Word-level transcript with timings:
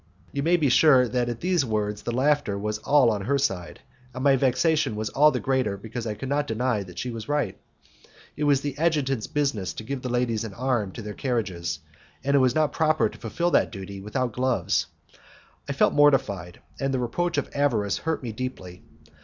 You 0.31 0.41
may 0.41 0.57
be 0.57 0.67
sure 0.69 1.07
that 1.07 1.29
at 1.29 1.41
these 1.41 1.63
words 1.63 2.01
the 2.01 2.11
laughter 2.11 2.57
was 2.57 2.79
all 2.79 3.11
on 3.11 3.21
her 3.25 3.37
side, 3.37 3.81
and 4.15 4.23
my 4.23 4.35
vexation 4.35 4.95
was 4.95 5.09
all 5.09 5.29
the 5.29 5.39
greater 5.39 5.77
because 5.77 6.07
I 6.07 6.15
could 6.15 6.27
not 6.27 6.47
deny 6.47 6.81
that 6.81 6.97
she 6.97 7.11
was 7.11 7.25
quite 7.25 7.31
right. 7.35 7.59
It 8.35 8.45
was 8.45 8.61
the 8.61 8.75
adjutant's 8.79 9.27
business 9.27 9.73
to 9.75 9.83
give 9.83 10.01
the 10.01 10.09
ladies 10.09 10.43
an 10.43 10.55
arm 10.55 10.91
to 10.93 11.03
their 11.03 11.13
carriages, 11.13 11.81
and 12.23 12.35
it 12.35 12.39
was 12.39 12.55
not 12.55 12.71
proper 12.73 13.09
to 13.09 13.17
fulfil 13.19 13.51
that 13.51 13.71
duty 13.71 14.01
without 14.01 14.33
gloves. 14.33 14.87
I 15.69 15.73
felt 15.73 15.93
mortified, 15.93 16.61
and 16.79 16.91
the 16.91 16.99
reproach 16.99 17.37
of 17.37 17.51
avarice 17.53 17.99
hurt 17.99 18.23
me 18.23 18.31
deeply. 18.31 18.81